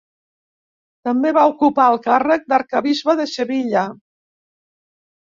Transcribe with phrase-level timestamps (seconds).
[1.09, 3.83] També va ocupar el càrrec d'arquebisbe de Sevilla.